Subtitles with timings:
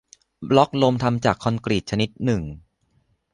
[0.49, 2.41] บล็อกลมทำจากคอนกรีตชนิดหนึ่ง